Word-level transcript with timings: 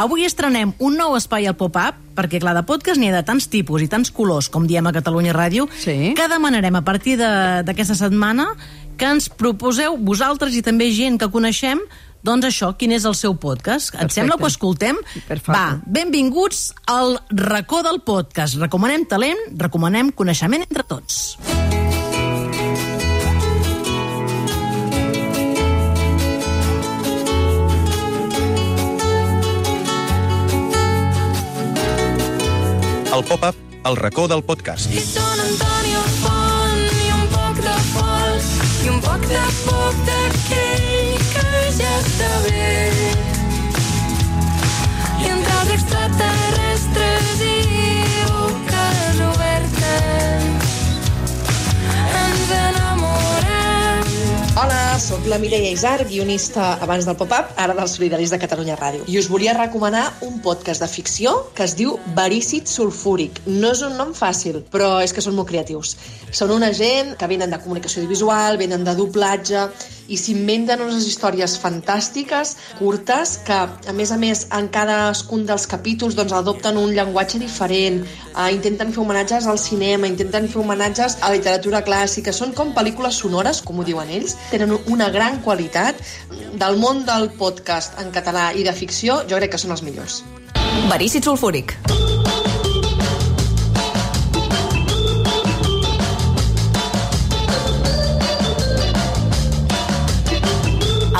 Avui 0.00 0.22
estrenem 0.24 0.70
un 0.80 0.94
nou 0.96 1.12
espai 1.18 1.44
al 1.44 1.52
pop-up, 1.60 1.98
perquè 2.16 2.38
clar, 2.40 2.54
de 2.56 2.62
podcast 2.64 2.96
n'hi 2.96 3.10
ha 3.10 3.16
de 3.18 3.26
tants 3.28 3.44
tipus 3.52 3.82
i 3.84 3.88
tants 3.92 4.08
colors, 4.16 4.46
com 4.48 4.64
diem 4.64 4.86
a 4.88 4.92
Catalunya 4.96 5.34
Ràdio, 5.36 5.66
Sí. 5.76 6.14
que 6.16 6.28
demanarem 6.32 6.74
a 6.76 6.80
partir 6.80 7.18
d'aquesta 7.18 7.94
setmana 7.94 8.56
que 8.96 9.04
ens 9.04 9.28
proposeu 9.28 9.98
vosaltres 9.98 10.56
i 10.56 10.62
també 10.62 10.88
gent 10.96 11.18
que 11.20 11.28
coneixem 11.28 11.78
doncs 12.24 12.46
això, 12.46 12.74
quin 12.74 12.92
és 12.92 13.04
el 13.04 13.14
seu 13.14 13.34
podcast. 13.36 13.88
Et 13.92 14.00
Perfecte. 14.00 14.14
sembla 14.14 14.36
que 14.38 14.44
ho 14.44 14.46
escoltem? 14.46 14.96
Perfecte. 15.28 15.52
Va, 15.52 15.82
benvinguts 15.84 16.72
al 16.86 17.20
racó 17.28 17.82
del 17.82 18.00
podcast. 18.00 18.56
Recomanem 18.56 19.04
talent, 19.04 19.36
recomanem 19.58 20.10
coneixement 20.10 20.62
entre 20.62 20.84
tots. 20.84 21.36
El 33.12 33.22
pop-up, 33.24 33.54
el 33.84 33.96
racó 33.96 34.26
del 34.26 34.42
podcast. 34.42 34.88
I 34.88 35.02
són 35.04 35.42
Antonio 35.44 36.00
Font 36.22 36.80
i 36.96 37.10
un 37.12 37.26
poc 37.34 37.60
de 37.60 37.76
pols 37.92 38.50
i 38.86 38.92
un 38.94 39.02
poc 39.04 39.26
de 39.28 39.42
poc 39.66 40.04
d'aquell 40.08 41.11
Sóc 55.22 55.30
la 55.30 55.38
Mireia 55.38 55.70
Isar, 55.70 56.00
guionista 56.10 56.72
abans 56.82 57.04
del 57.06 57.14
pop-up, 57.14 57.52
ara 57.54 57.76
dels 57.78 57.92
Solidaris 57.94 58.32
de 58.34 58.40
Catalunya 58.42 58.74
Ràdio. 58.80 59.04
I 59.06 59.20
us 59.20 59.28
volia 59.30 59.52
recomanar 59.54 60.08
un 60.26 60.40
podcast 60.42 60.82
de 60.82 60.88
ficció 60.90 61.36
que 61.54 61.62
es 61.62 61.76
diu 61.78 61.94
Verícid 62.16 62.66
Sulfúric. 62.66 63.38
No 63.46 63.70
és 63.70 63.84
un 63.86 63.94
nom 64.00 64.10
fàcil, 64.18 64.64
però 64.74 64.96
és 64.98 65.14
que 65.14 65.22
són 65.22 65.38
molt 65.38 65.52
creatius. 65.52 65.94
Són 66.34 66.50
una 66.50 66.72
gent 66.74 67.14
que 67.20 67.30
venen 67.30 67.54
de 67.54 67.62
comunicació 67.62 68.02
audiovisual, 68.02 68.58
venen 68.58 68.82
de 68.82 68.96
doblatge, 68.98 69.68
i 70.10 70.18
s'inventen 70.18 70.82
unes 70.82 71.06
històries 71.06 71.54
fantàstiques, 71.62 72.56
curtes, 72.78 73.36
que, 73.46 73.58
a 73.88 73.94
més 73.96 74.10
a 74.12 74.18
més, 74.20 74.46
en 74.56 74.68
cadascun 74.74 75.46
dels 75.48 75.68
capítols 75.70 76.16
doncs, 76.18 76.34
adopten 76.36 76.80
un 76.80 76.92
llenguatge 76.96 77.38
diferent, 77.40 78.02
eh, 78.02 78.48
intenten 78.56 78.92
fer 78.92 79.02
homenatges 79.04 79.46
al 79.46 79.60
cinema, 79.62 80.10
intenten 80.10 80.48
fer 80.48 80.60
homenatges 80.64 81.18
a 81.20 81.30
la 81.30 81.38
literatura 81.38 81.84
clàssica, 81.86 82.34
són 82.34 82.52
com 82.58 82.74
pel·lícules 82.74 83.22
sonores, 83.22 83.62
com 83.62 83.78
ho 83.78 83.86
diuen 83.86 84.10
ells, 84.10 84.36
tenen 84.50 84.74
una 84.90 85.11
gran 85.12 85.40
qualitat 85.44 85.98
del 86.58 86.78
món 86.80 87.04
del 87.08 87.30
podcast 87.38 88.00
en 88.02 88.12
català 88.14 88.50
i 88.56 88.64
de 88.66 88.72
ficció, 88.76 89.22
jo 89.28 89.38
crec 89.40 89.54
que 89.54 89.60
són 89.60 89.76
els 89.76 89.84
millors. 89.86 90.22
Verícid 90.90 91.24
sulfúric. 91.28 91.76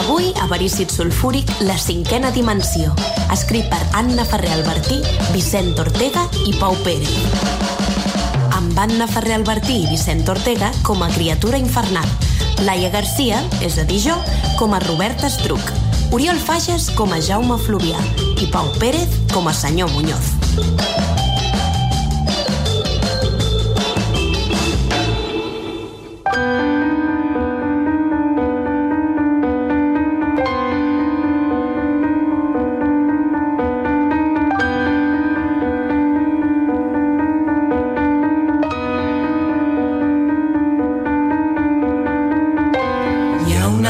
Avui, 0.03 0.33
a 0.41 0.49
Verícid 0.51 0.91
Sulfúric, 0.91 1.49
la 1.63 1.77
cinquena 1.79 2.33
dimensió, 2.35 2.91
escrit 3.33 3.69
per 3.71 3.79
Anna 3.95 4.25
Ferrer 4.27 4.51
Albertí, 4.57 4.99
Vicent 5.31 5.79
Ortega 5.79 6.27
i 6.49 6.57
Pau 6.59 6.75
Pérez. 6.83 7.13
Amb 8.57 8.77
Anna 8.83 9.07
Ferrer 9.07 9.37
Albertí 9.39 9.79
i 9.85 9.89
Vicent 9.93 10.27
Ortega 10.29 10.73
com 10.83 11.05
a 11.07 11.11
criatura 11.15 11.61
infernal, 11.61 12.09
Laia 12.67 12.91
Garcia, 12.93 13.41
és 13.61 13.79
a 13.79 13.87
dir 13.89 14.01
jo, 14.05 14.19
com 14.59 14.75
a 14.75 14.83
Robert 14.89 15.25
Estruc, 15.29 15.73
Oriol 16.13 16.39
Fages 16.39 16.91
com 16.99 17.15
a 17.15 17.23
Jaume 17.25 17.57
Fluvià 17.65 18.03
i 18.37 18.51
Pau 18.53 18.69
Pérez 18.79 19.21
com 19.33 19.49
a 19.49 19.57
senyor 19.57 19.93
Muñoz. 19.97 21.12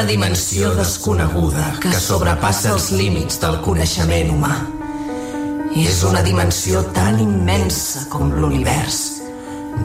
Una 0.03 0.11
dimensió 0.11 0.73
desconeguda 0.75 1.77
que 1.79 1.93
sobrepassa 1.95 2.73
els 2.73 2.89
límits 2.91 3.37
del 3.39 3.61
coneixement 3.63 4.33
humà. 4.35 4.57
És 5.79 6.01
una 6.09 6.25
dimensió 6.27 6.81
tan 6.97 7.21
immensa 7.23 8.03
com 8.11 8.33
l'univers. 8.35 8.99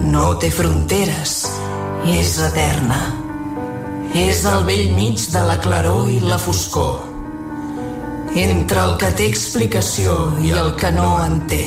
No 0.09 0.31
té 0.41 0.49
fronteres 0.49 1.35
és 2.15 2.33
eterna. 2.47 2.97
És 4.17 4.41
al 4.49 4.65
vell 4.65 4.89
mig 4.97 5.21
de 5.37 5.45
la 5.51 5.59
claror 5.61 6.09
i 6.09 6.17
la 6.25 6.41
foscor. 6.41 7.03
Entre 8.33 8.89
el 8.89 8.97
que 8.97 9.13
té 9.21 9.29
explicació 9.29 10.17
i 10.41 10.49
el 10.49 10.73
que 10.81 10.95
no 10.97 11.11
en 11.27 11.43
té. 11.51 11.65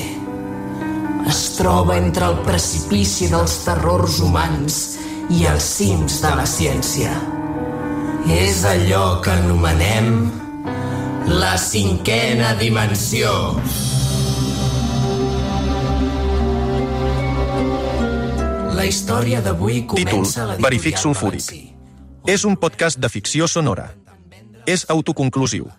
Es 1.30 1.52
troba 1.54 2.02
entre 2.02 2.32
el 2.34 2.42
precipici 2.50 3.30
dels 3.30 3.60
terrors 3.68 4.18
humans 4.18 4.80
i 5.30 5.46
els 5.46 5.76
cims 5.78 6.18
de 6.24 6.40
la 6.42 6.50
ciència. 6.58 7.14
És 8.28 8.64
allò 8.68 9.20
que 9.24 9.30
anomenem 9.32 10.10
la 11.30 11.56
cinquena 11.56 12.52
dimensió. 12.58 13.30
La 18.76 18.84
història 18.84 19.40
d'avui 19.44 19.82
Títol, 19.86 20.04
comença 20.04 20.44
a 20.44 20.48
la 20.50 20.58
Verific 20.60 20.98
sulfúric. 21.00 21.48
És 22.28 22.44
un 22.44 22.56
podcast 22.60 23.00
de 23.00 23.08
ficció 23.08 23.48
sonora. 23.48 23.90
És 24.66 24.84
autoconclusiu. 24.88 25.70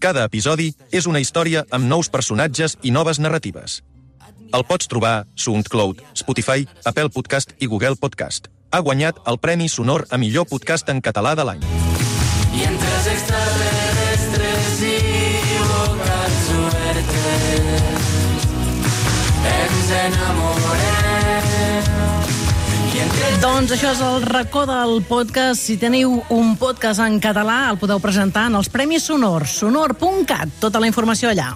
Cada 0.00 0.24
episodi 0.24 0.72
és 0.92 1.06
una 1.06 1.20
història 1.20 1.64
amb 1.70 1.88
nous 1.88 2.08
personatges 2.08 2.76
i 2.82 2.90
noves 2.90 3.20
narratives. 3.20 3.82
El 4.54 4.64
pots 4.64 4.88
trobar 4.88 5.14
a 5.20 5.24
SoundCloud, 5.34 6.02
Spotify, 6.14 6.68
Apple 6.84 7.10
Podcast 7.10 7.56
i 7.58 7.66
Google 7.66 7.96
Podcast. 7.96 8.48
Ha 8.76 8.80
guanyat 8.84 9.22
el 9.30 9.38
Premi 9.40 9.70
Sonor 9.72 10.02
a 10.12 10.18
millor 10.20 10.44
podcast 10.50 10.90
en 10.92 10.98
català 11.00 11.30
de 11.38 11.44
l'any. 11.48 11.62
I 12.52 12.66
entre 12.66 12.90
els 12.98 13.06
extraterrestres 13.08 14.82
i 14.84 14.98
boques 15.70 16.50
obertes 16.58 17.96
ens 19.54 19.94
enamorem. 20.02 21.06
Doncs 23.40 23.72
això 23.78 23.94
és 23.94 24.00
el 24.04 24.28
racó 24.28 24.66
del 24.68 24.98
podcast. 25.08 25.62
Si 25.62 25.78
teniu 25.80 26.18
un 26.36 26.52
podcast 26.60 27.00
en 27.04 27.16
català, 27.22 27.70
el 27.70 27.80
podeu 27.80 28.00
presentar 28.02 28.50
en 28.50 28.60
els 28.60 28.68
Premis 28.68 29.08
Sonor, 29.08 29.48
sonor.cat. 29.48 30.60
Tota 30.60 30.84
la 30.84 30.92
informació 30.92 31.32
allà. 31.32 31.54